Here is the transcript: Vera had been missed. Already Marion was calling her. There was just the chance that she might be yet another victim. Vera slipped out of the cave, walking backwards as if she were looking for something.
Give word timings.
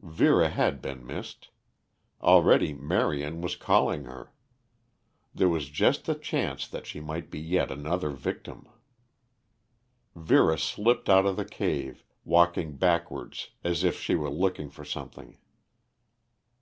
Vera 0.00 0.48
had 0.48 0.80
been 0.80 1.04
missed. 1.04 1.48
Already 2.22 2.72
Marion 2.72 3.40
was 3.40 3.56
calling 3.56 4.04
her. 4.04 4.32
There 5.34 5.48
was 5.48 5.68
just 5.70 6.04
the 6.04 6.14
chance 6.14 6.68
that 6.68 6.86
she 6.86 7.00
might 7.00 7.32
be 7.32 7.40
yet 7.40 7.72
another 7.72 8.10
victim. 8.10 8.68
Vera 10.14 10.56
slipped 10.56 11.08
out 11.10 11.26
of 11.26 11.34
the 11.34 11.44
cave, 11.44 12.04
walking 12.24 12.76
backwards 12.76 13.50
as 13.64 13.82
if 13.82 13.98
she 14.00 14.14
were 14.14 14.30
looking 14.30 14.70
for 14.70 14.84
something. 14.84 15.36